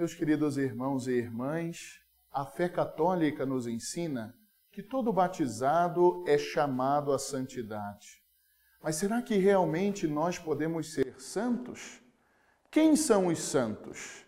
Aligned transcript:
Meus 0.00 0.14
queridos 0.14 0.56
irmãos 0.56 1.06
e 1.06 1.12
irmãs, 1.12 2.00
a 2.32 2.46
fé 2.46 2.70
católica 2.70 3.44
nos 3.44 3.66
ensina 3.66 4.34
que 4.72 4.82
todo 4.82 5.12
batizado 5.12 6.24
é 6.26 6.38
chamado 6.38 7.12
à 7.12 7.18
santidade. 7.18 8.22
Mas 8.82 8.96
será 8.96 9.20
que 9.20 9.36
realmente 9.36 10.08
nós 10.08 10.38
podemos 10.38 10.94
ser 10.94 11.20
santos? 11.20 12.00
Quem 12.70 12.96
são 12.96 13.26
os 13.26 13.40
santos? 13.40 14.24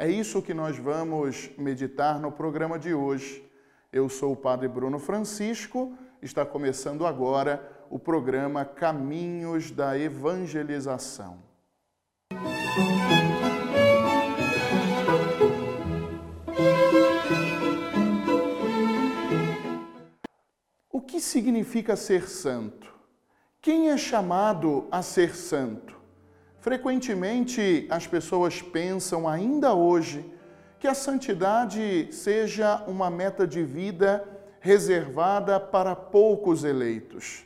É 0.00 0.10
isso 0.10 0.42
que 0.42 0.52
nós 0.52 0.76
vamos 0.78 1.48
meditar 1.56 2.18
no 2.18 2.32
programa 2.32 2.76
de 2.76 2.92
hoje. 2.92 3.48
Eu 3.92 4.08
sou 4.08 4.32
o 4.32 4.36
Padre 4.36 4.66
Bruno 4.66 4.98
Francisco, 4.98 5.96
está 6.20 6.44
começando 6.44 7.06
agora 7.06 7.86
o 7.88 8.00
programa 8.00 8.64
Caminhos 8.64 9.70
da 9.70 9.96
Evangelização. 9.96 11.38
O 12.32 13.23
significa 21.24 21.96
ser 21.96 22.28
santo? 22.28 22.92
Quem 23.60 23.90
é 23.90 23.96
chamado 23.96 24.86
a 24.90 25.02
ser 25.02 25.34
santo? 25.34 25.96
Frequentemente 26.60 27.86
as 27.90 28.06
pessoas 28.06 28.62
pensam 28.62 29.28
ainda 29.28 29.74
hoje 29.74 30.24
que 30.78 30.86
a 30.86 30.94
santidade 30.94 32.08
seja 32.10 32.84
uma 32.86 33.10
meta 33.10 33.46
de 33.46 33.62
vida 33.62 34.22
reservada 34.60 35.58
para 35.58 35.96
poucos 35.96 36.62
eleitos. 36.62 37.44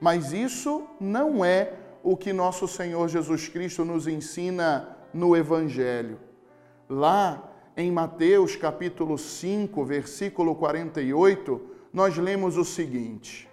Mas 0.00 0.32
isso 0.32 0.86
não 1.00 1.44
é 1.44 1.74
o 2.02 2.16
que 2.16 2.32
nosso 2.32 2.66
Senhor 2.66 3.08
Jesus 3.08 3.48
Cristo 3.48 3.84
nos 3.84 4.06
ensina 4.06 4.96
no 5.12 5.36
Evangelho. 5.36 6.18
Lá 6.88 7.52
em 7.76 7.90
Mateus 7.90 8.56
capítulo 8.56 9.18
5, 9.18 9.84
versículo 9.84 10.54
48, 10.54 11.60
nós 11.92 12.16
lemos 12.16 12.56
o 12.56 12.64
seguinte: 12.64 13.48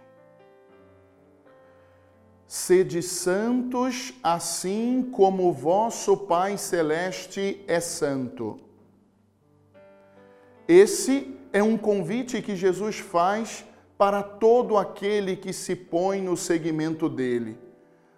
Sede 2.47 3.01
santos, 3.01 4.13
assim 4.23 5.09
como 5.11 5.51
vosso 5.51 6.15
Pai 6.15 6.57
Celeste 6.57 7.63
é 7.67 7.79
santo. 7.79 8.59
Esse 10.67 11.35
é 11.51 11.63
um 11.63 11.77
convite 11.77 12.41
que 12.41 12.55
Jesus 12.55 12.99
faz 12.99 13.65
para 13.97 14.21
todo 14.21 14.77
aquele 14.77 15.35
que 15.35 15.51
se 15.51 15.75
põe 15.75 16.21
no 16.21 16.37
seguimento 16.37 17.09
dele. 17.09 17.57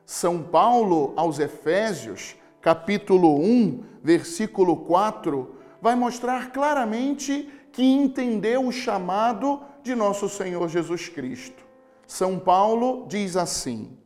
São 0.06 0.44
Paulo 0.44 1.14
aos 1.16 1.40
Efésios, 1.40 2.36
capítulo 2.62 3.40
1, 3.40 3.84
versículo 4.04 4.78
4, 4.78 5.56
vai 5.82 5.96
mostrar 5.96 6.52
claramente 6.52 7.50
que 7.72 7.84
entendeu 7.84 8.66
o 8.66 8.72
chamado 8.72 9.62
de 9.84 9.96
nosso 9.96 10.28
Senhor 10.30 10.68
Jesus 10.70 11.10
Cristo. 11.10 11.64
São 12.06 12.40
Paulo 12.40 13.06
diz 13.08 13.36
assim: 13.36 13.98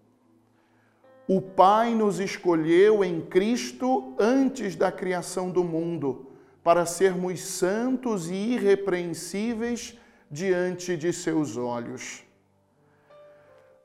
o 1.27 1.39
Pai 1.41 1.95
nos 1.95 2.19
escolheu 2.19 3.03
em 3.03 3.21
Cristo 3.21 4.13
antes 4.19 4.75
da 4.75 4.91
criação 4.91 5.49
do 5.49 5.63
mundo, 5.63 6.27
para 6.61 6.85
sermos 6.85 7.39
santos 7.41 8.30
e 8.30 8.33
irrepreensíveis 8.33 9.97
diante 10.30 10.97
de 10.97 11.13
seus 11.13 11.55
olhos. 11.55 12.23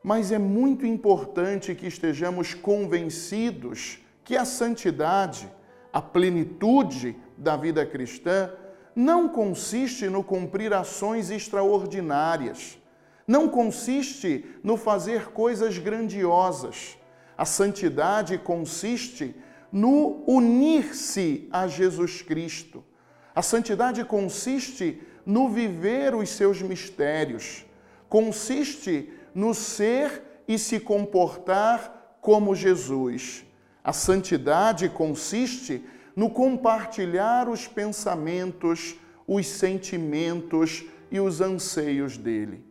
Mas 0.03 0.33
é 0.33 0.39
muito 0.39 0.85
importante 0.85 1.75
que 1.75 1.87
estejamos 1.87 2.55
convencidos 2.55 4.01
que 4.25 4.37
a 4.37 4.45
santidade, 4.45 5.49
a 5.93 6.03
plenitude 6.03 7.17
da 7.37 7.57
vida 7.57 7.87
cristã, 7.87 8.51
não 8.99 9.29
consiste 9.29 10.09
no 10.09 10.23
cumprir 10.23 10.75
ações 10.75 11.31
extraordinárias, 11.31 12.79
não 13.27 13.49
consiste 13.49 14.45
no 14.63 14.77
fazer 14.77 15.29
coisas 15.29 15.79
grandiosas 15.79 16.99
a 17.39 17.45
santidade 17.45 18.37
consiste 18.37 19.33
no 19.71 20.25
unir-se 20.27 21.49
a 21.53 21.69
Jesus 21.69 22.21
Cristo. 22.21 22.85
A 23.33 23.41
santidade 23.43 24.05
consiste 24.05 25.01
no 25.25 25.49
viver 25.49 26.17
os 26.17 26.31
seus 26.31 26.61
mistérios, 26.61 27.65
consiste 28.09 29.13
no 29.33 29.55
ser 29.55 30.43
e 30.49 30.59
se 30.59 30.81
comportar 30.81 32.17
como 32.21 32.57
Jesus. 32.57 33.45
A 33.85 33.93
santidade 33.93 34.89
consiste 34.89 35.85
no 36.19 36.29
compartilhar 36.29 37.49
os 37.49 37.69
pensamentos, 37.69 38.97
os 39.25 39.47
sentimentos 39.47 40.85
e 41.13 41.21
os 41.21 41.41
anseios 41.41 42.19
dele. 42.19 42.65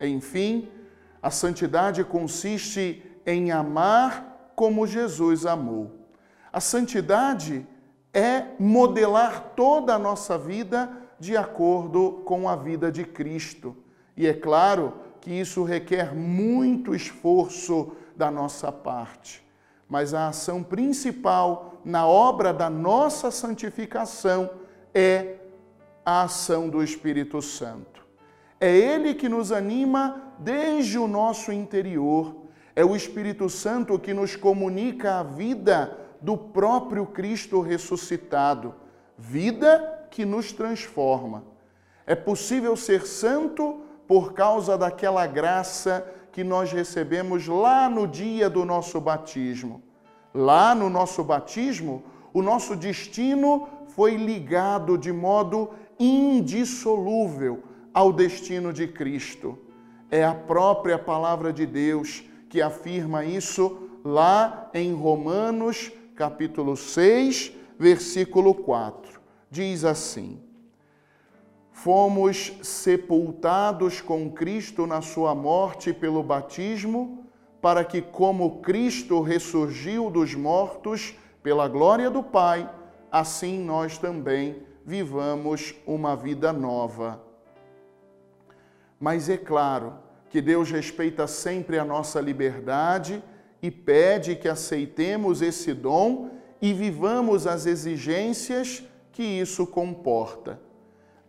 Enfim, 0.00 0.68
a 1.20 1.28
santidade 1.28 2.04
consiste 2.04 3.02
em 3.26 3.50
amar 3.50 4.52
como 4.54 4.86
Jesus 4.86 5.44
amou. 5.44 6.06
A 6.52 6.60
santidade 6.60 7.66
é 8.14 8.44
modelar 8.56 9.54
toda 9.56 9.96
a 9.96 9.98
nossa 9.98 10.38
vida 10.38 10.88
de 11.18 11.36
acordo 11.36 12.22
com 12.24 12.48
a 12.48 12.54
vida 12.54 12.92
de 12.92 13.04
Cristo. 13.04 13.76
E 14.16 14.28
é 14.28 14.32
claro 14.32 14.94
que 15.20 15.32
isso 15.32 15.64
requer 15.64 16.14
muito 16.14 16.94
esforço 16.94 17.96
da 18.16 18.30
nossa 18.30 18.70
parte. 18.70 19.42
Mas 19.92 20.14
a 20.14 20.28
ação 20.28 20.62
principal 20.62 21.74
na 21.84 22.06
obra 22.06 22.50
da 22.50 22.70
nossa 22.70 23.30
santificação 23.30 24.48
é 24.94 25.34
a 26.02 26.22
ação 26.22 26.70
do 26.70 26.82
Espírito 26.82 27.42
Santo. 27.42 28.02
É 28.58 28.74
Ele 28.74 29.12
que 29.12 29.28
nos 29.28 29.52
anima 29.52 30.32
desde 30.38 30.98
o 30.98 31.06
nosso 31.06 31.52
interior 31.52 32.36
é 32.74 32.82
o 32.82 32.96
Espírito 32.96 33.50
Santo 33.50 33.98
que 33.98 34.14
nos 34.14 34.34
comunica 34.34 35.20
a 35.20 35.22
vida 35.22 35.94
do 36.22 36.38
próprio 36.38 37.04
Cristo 37.04 37.60
ressuscitado, 37.60 38.74
vida 39.18 40.06
que 40.10 40.24
nos 40.24 40.52
transforma. 40.52 41.44
É 42.06 42.14
possível 42.14 42.74
ser 42.74 43.06
santo 43.06 43.82
por 44.08 44.32
causa 44.32 44.78
daquela 44.78 45.26
graça 45.26 46.10
que 46.32 46.42
nós 46.42 46.72
recebemos 46.72 47.46
lá 47.46 47.88
no 47.88 48.06
dia 48.06 48.48
do 48.48 48.64
nosso 48.64 49.00
batismo. 49.00 49.82
Lá 50.34 50.74
no 50.74 50.88
nosso 50.88 51.22
batismo, 51.22 52.02
o 52.32 52.40
nosso 52.40 52.74
destino 52.74 53.68
foi 53.88 54.16
ligado 54.16 54.96
de 54.96 55.12
modo 55.12 55.70
indissolúvel 56.00 57.62
ao 57.92 58.12
destino 58.12 58.72
de 58.72 58.88
Cristo. 58.88 59.58
É 60.10 60.24
a 60.24 60.34
própria 60.34 60.98
palavra 60.98 61.52
de 61.52 61.66
Deus 61.66 62.24
que 62.48 62.62
afirma 62.62 63.24
isso 63.24 63.88
lá 64.04 64.70
em 64.72 64.94
Romanos, 64.94 65.92
capítulo 66.16 66.76
6, 66.76 67.52
versículo 67.78 68.54
4. 68.54 69.20
Diz 69.50 69.84
assim: 69.84 70.40
Fomos 71.72 72.52
sepultados 72.62 74.00
com 74.00 74.30
Cristo 74.30 74.86
na 74.86 75.00
sua 75.00 75.34
morte 75.34 75.92
pelo 75.92 76.22
batismo, 76.22 77.26
para 77.60 77.84
que, 77.84 78.00
como 78.00 78.60
Cristo 78.60 79.20
ressurgiu 79.20 80.10
dos 80.10 80.34
mortos 80.34 81.14
pela 81.42 81.66
glória 81.66 82.10
do 82.10 82.22
Pai, 82.22 82.70
assim 83.10 83.58
nós 83.58 83.98
também 83.98 84.62
vivamos 84.84 85.74
uma 85.86 86.14
vida 86.14 86.52
nova. 86.52 87.22
Mas 89.00 89.28
é 89.28 89.36
claro, 89.36 89.94
que 90.32 90.40
Deus 90.40 90.70
respeita 90.70 91.26
sempre 91.26 91.78
a 91.78 91.84
nossa 91.84 92.18
liberdade 92.18 93.22
e 93.60 93.70
pede 93.70 94.34
que 94.34 94.48
aceitemos 94.48 95.42
esse 95.42 95.74
dom 95.74 96.30
e 96.60 96.72
vivamos 96.72 97.46
as 97.46 97.66
exigências 97.66 98.82
que 99.12 99.22
isso 99.22 99.66
comporta. 99.66 100.58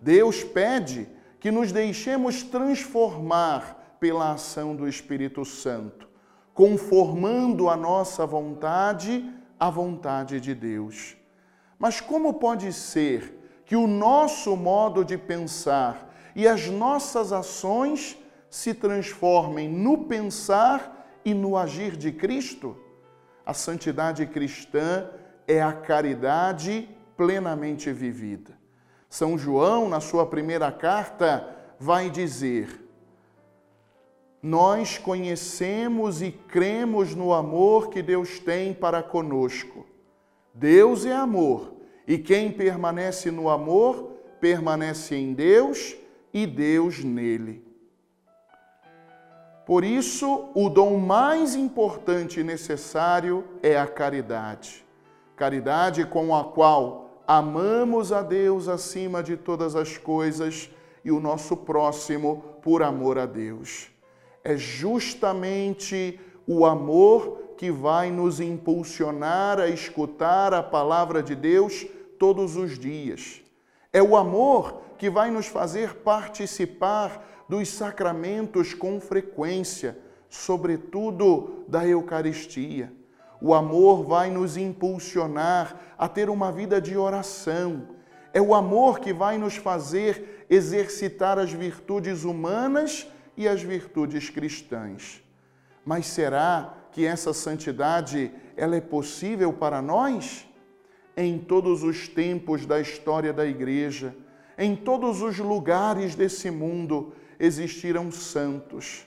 Deus 0.04 0.44
pede 0.44 1.08
que 1.40 1.50
nos 1.50 1.72
deixemos 1.72 2.44
transformar 2.44 3.96
pela 4.02 4.34
ação 4.34 4.76
do 4.76 4.86
Espírito 4.86 5.46
Santo, 5.46 6.10
conformando 6.54 7.70
a 7.70 7.78
nossa 7.78 8.26
vontade 8.26 9.34
à 9.58 9.70
vontade 9.70 10.42
de 10.42 10.54
Deus. 10.54 11.16
Mas 11.80 12.02
como 12.02 12.34
pode 12.34 12.74
ser 12.74 13.64
que 13.66 13.78
o 13.78 13.88
nosso 13.88 14.58
modo 14.58 15.06
de 15.06 15.18
pensar 15.18 16.14
e 16.36 16.46
as 16.46 16.68
nossas 16.68 17.32
ações 17.32 18.18
se 18.50 18.74
transformem 18.74 19.70
no 19.70 20.06
pensar 20.06 21.08
e 21.24 21.34
no 21.34 21.58
agir 21.58 21.96
de 21.96 22.12
Cristo? 22.12 22.78
A 23.46 23.54
santidade 23.54 24.26
cristã 24.26 25.10
é 25.48 25.62
a 25.62 25.72
caridade 25.72 26.90
plenamente 27.16 27.90
vivida. 27.94 28.63
São 29.14 29.38
João, 29.38 29.88
na 29.88 30.00
sua 30.00 30.26
primeira 30.26 30.72
carta, 30.72 31.48
vai 31.80 32.10
dizer: 32.10 32.84
Nós 34.42 34.98
conhecemos 34.98 36.20
e 36.24 36.32
cremos 36.32 37.14
no 37.14 37.32
amor 37.32 37.92
que 37.92 38.02
Deus 38.02 38.40
tem 38.40 38.74
para 38.74 39.04
conosco. 39.04 39.86
Deus 40.52 41.06
é 41.06 41.14
amor, 41.14 41.76
E 42.08 42.18
quem 42.18 42.52
permanece 42.52 43.30
no 43.30 43.50
amor, 43.50 44.14
permanece 44.42 45.16
em 45.16 45.32
Deus 45.32 45.96
e 46.34 46.48
Deus 46.48 47.04
nele. 47.04 47.64
Por 49.64 49.84
isso, 49.84 50.50
o 50.56 50.70
dom 50.70 50.98
mais 50.98 51.54
importante 51.54 52.40
e 52.40 52.44
necessário 52.44 53.44
é 53.62 53.78
a 53.78 53.86
caridade. 53.86 54.84
Caridade 55.36 56.04
com 56.04 56.36
a 56.36 56.46
qual 56.46 57.03
amamos 57.28 58.12
a 58.12 58.22
Deus 58.22 58.68
acima 58.68 59.24
de 59.24 59.38
todas 59.38 59.76
as 59.76 59.98
coisas 59.98 60.70
e 61.04 61.12
o 61.12 61.20
nosso 61.20 61.58
próximo 61.58 62.44
por 62.62 62.82
amor 62.84 63.18
a 63.18 63.26
Deus. 63.26 63.90
É 64.44 64.58
justamente 64.58 66.20
o 66.46 66.66
amor 66.66 67.56
que 67.58 67.72
vai 67.72 68.12
nos 68.12 68.40
impulsionar 68.40 69.60
a 69.60 69.68
escutar 69.68 70.54
a 70.54 70.62
palavra 70.62 71.24
de 71.24 71.36
Deus 71.36 71.86
todos 72.20 72.56
os 72.56 72.78
dias. 72.78 73.42
É 73.92 74.02
o 74.02 74.18
amor 74.18 74.82
que 74.98 75.10
vai 75.10 75.30
nos 75.32 75.48
fazer 75.48 75.96
participar 75.96 77.46
dos 77.48 77.70
sacramentos 77.70 78.74
com 78.74 79.00
frequência, 79.00 79.98
sobretudo 80.30 81.64
da 81.68 81.86
Eucaristia. 81.88 82.92
O 83.46 83.54
amor 83.54 84.06
vai 84.06 84.32
nos 84.32 84.56
impulsionar 84.56 85.78
a 85.98 86.08
ter 86.08 86.30
uma 86.30 86.50
vida 86.50 86.80
de 86.80 86.96
oração. 86.96 87.90
É 88.34 88.42
o 88.42 88.56
amor 88.56 89.02
que 89.02 89.12
vai 89.12 89.38
nos 89.38 89.58
fazer 89.58 90.46
exercitar 90.50 91.38
as 91.38 91.52
virtudes 91.52 92.24
humanas 92.24 93.06
e 93.36 93.46
as 93.46 93.62
virtudes 93.62 94.30
cristãs. 94.30 95.22
Mas 95.84 96.06
será 96.06 96.74
que 96.94 97.06
essa 97.06 97.34
santidade 97.34 98.32
ela 98.56 98.78
é 98.78 98.82
possível 98.82 99.52
para 99.52 99.82
nós? 99.82 100.48
Em 101.18 101.38
todos 101.38 101.84
os 101.84 102.08
tempos 102.08 102.66
da 102.66 102.80
história 102.80 103.34
da 103.34 103.46
igreja, 103.46 104.16
em 104.58 104.74
todos 104.74 105.22
os 105.22 105.38
lugares 105.38 106.16
desse 106.16 106.50
mundo 106.50 107.14
existiram 107.38 108.10
santos. 108.10 109.06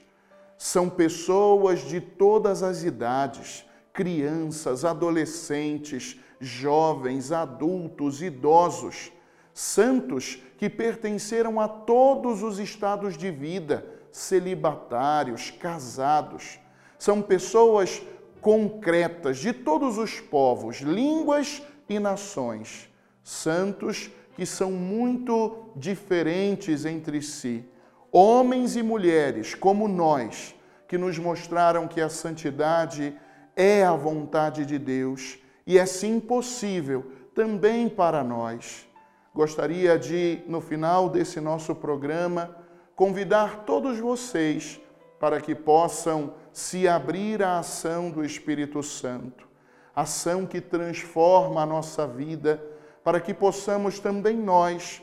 São 0.59 0.91
pessoas 0.91 1.81
de 1.81 2.03
todas 2.03 2.62
as 2.62 2.82
idades, 2.82 3.66
crianças, 3.96 4.84
adolescentes, 4.84 6.20
jovens, 6.38 7.32
adultos, 7.32 8.20
idosos, 8.20 9.10
santos 9.54 10.38
que 10.58 10.69
pertenceram 10.69 11.58
a 11.58 11.66
todos 11.66 12.43
os 12.43 12.58
estados 12.58 13.16
de 13.16 13.31
vida, 13.31 13.87
celibatários, 14.12 15.50
casados. 15.50 16.58
São 16.98 17.22
pessoas 17.22 18.02
concretas 18.43 19.38
de 19.38 19.54
todos 19.54 19.96
os 19.96 20.20
povos, 20.20 20.81
línguas 20.81 21.62
e 21.88 21.98
nações. 21.98 22.90
Santos 23.25 24.10
que 24.37 24.44
são 24.44 24.70
muito 24.70 25.70
diferentes 25.75 26.84
entre 26.84 27.22
si. 27.22 27.64
Homens 28.12 28.76
e 28.76 28.82
mulheres 28.82 29.54
como 29.54 29.88
nós, 29.88 30.54
que 30.87 30.98
nos 30.98 31.19
mostraram 31.19 31.88
que 31.88 32.00
a 32.00 32.10
santidade 32.10 33.19
é 33.56 33.82
a 33.82 33.97
vontade 33.97 34.67
de 34.67 34.79
Deus 34.79 35.38
e 35.67 35.79
é 35.79 35.87
sim 35.87 36.20
possível 36.20 37.11
também 37.35 37.88
para 37.88 38.23
nós. 38.23 38.87
Gostaria 39.35 39.99
de, 39.99 40.43
no 40.47 40.61
final 40.61 41.08
desse 41.08 41.41
nosso 41.41 41.75
programa, 41.75 42.56
convidar 42.94 43.64
todos 43.64 43.99
vocês 43.99 44.81
para 45.19 45.41
que 45.41 45.55
possam 45.55 46.35
se 46.53 46.87
abrir 46.87 47.43
à 47.43 47.58
ação 47.58 48.11
do 48.11 48.25
Espírito 48.25 48.82
Santo, 48.82 49.49
ação 49.94 50.47
que 50.47 50.61
transforma 50.61 51.62
a 51.62 51.67
nossa 51.67 52.06
vida, 52.06 52.62
para 53.03 53.20
que 53.20 53.32
possamos 53.35 53.99
também 53.99 54.37
nós 54.37 55.03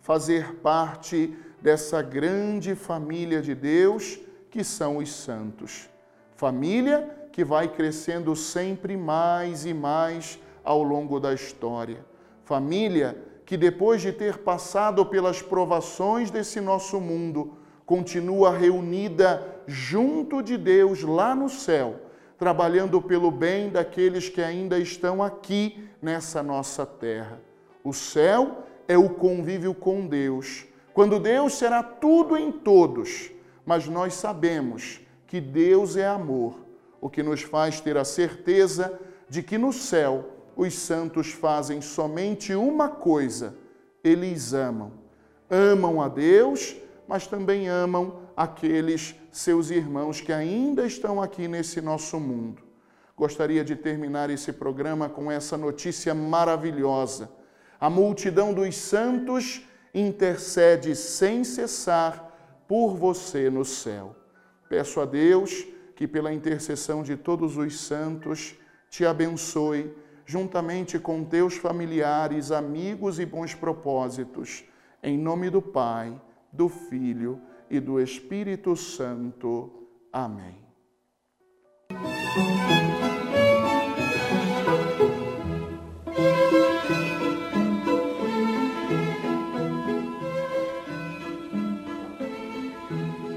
fazer 0.00 0.56
parte 0.56 1.36
dessa 1.60 2.02
grande 2.02 2.74
família 2.74 3.40
de 3.40 3.54
Deus 3.54 4.18
que 4.50 4.62
são 4.62 4.98
os 4.98 5.12
santos. 5.12 5.88
Família 6.36 7.23
que 7.34 7.44
vai 7.44 7.66
crescendo 7.66 8.36
sempre 8.36 8.96
mais 8.96 9.66
e 9.66 9.74
mais 9.74 10.38
ao 10.62 10.84
longo 10.84 11.18
da 11.18 11.34
história. 11.34 12.06
Família 12.44 13.20
que 13.44 13.56
depois 13.56 14.00
de 14.00 14.12
ter 14.12 14.38
passado 14.38 15.04
pelas 15.04 15.42
provações 15.42 16.30
desse 16.30 16.60
nosso 16.60 17.00
mundo, 17.00 17.58
continua 17.84 18.56
reunida 18.56 19.60
junto 19.66 20.44
de 20.44 20.56
Deus 20.56 21.02
lá 21.02 21.34
no 21.34 21.48
céu, 21.48 21.96
trabalhando 22.38 23.02
pelo 23.02 23.32
bem 23.32 23.68
daqueles 23.68 24.28
que 24.28 24.40
ainda 24.40 24.78
estão 24.78 25.20
aqui 25.20 25.88
nessa 26.00 26.40
nossa 26.40 26.86
terra. 26.86 27.40
O 27.82 27.92
céu 27.92 28.64
é 28.86 28.96
o 28.96 29.10
convívio 29.10 29.74
com 29.74 30.06
Deus, 30.06 30.66
quando 30.92 31.18
Deus 31.18 31.54
será 31.54 31.82
tudo 31.82 32.36
em 32.36 32.52
todos, 32.52 33.32
mas 33.66 33.88
nós 33.88 34.14
sabemos 34.14 35.00
que 35.26 35.40
Deus 35.40 35.96
é 35.96 36.06
amor, 36.06 36.63
o 37.04 37.10
que 37.10 37.22
nos 37.22 37.42
faz 37.42 37.82
ter 37.82 37.98
a 37.98 38.04
certeza 38.04 38.98
de 39.28 39.42
que 39.42 39.58
no 39.58 39.74
céu 39.74 40.24
os 40.56 40.72
santos 40.72 41.32
fazem 41.32 41.82
somente 41.82 42.54
uma 42.54 42.88
coisa: 42.88 43.54
eles 44.02 44.54
amam. 44.54 44.90
Amam 45.50 46.00
a 46.00 46.08
Deus, 46.08 46.74
mas 47.06 47.26
também 47.26 47.68
amam 47.68 48.22
aqueles 48.34 49.14
seus 49.30 49.68
irmãos 49.68 50.22
que 50.22 50.32
ainda 50.32 50.86
estão 50.86 51.20
aqui 51.20 51.46
nesse 51.46 51.82
nosso 51.82 52.18
mundo. 52.18 52.62
Gostaria 53.14 53.62
de 53.62 53.76
terminar 53.76 54.30
esse 54.30 54.50
programa 54.50 55.06
com 55.06 55.30
essa 55.30 55.58
notícia 55.58 56.14
maravilhosa. 56.14 57.30
A 57.78 57.90
multidão 57.90 58.54
dos 58.54 58.78
santos 58.78 59.60
intercede 59.92 60.96
sem 60.96 61.44
cessar 61.44 62.64
por 62.66 62.96
você 62.96 63.50
no 63.50 63.62
céu. 63.62 64.16
Peço 64.70 65.02
a 65.02 65.04
Deus 65.04 65.73
que, 65.94 66.06
pela 66.06 66.32
intercessão 66.32 67.02
de 67.02 67.16
todos 67.16 67.56
os 67.56 67.80
santos, 67.80 68.56
te 68.88 69.04
abençoe 69.04 69.94
juntamente 70.26 70.98
com 70.98 71.24
teus 71.24 71.56
familiares, 71.56 72.50
amigos 72.50 73.18
e 73.18 73.26
bons 73.26 73.54
propósitos, 73.54 74.64
em 75.02 75.18
nome 75.18 75.50
do 75.50 75.60
Pai, 75.60 76.18
do 76.52 76.68
Filho 76.68 77.40
e 77.68 77.78
do 77.78 78.00
Espírito 78.00 78.74
Santo. 78.76 79.88
Amém. 80.12 80.64